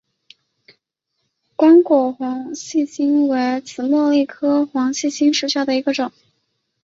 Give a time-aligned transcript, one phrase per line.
[1.55, 6.11] 光果黄细心为紫茉莉科黄细心属下的一个种。